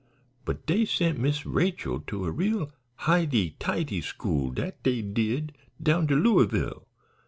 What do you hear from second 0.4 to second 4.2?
But dey sent Miss Rachel to a real highty tighty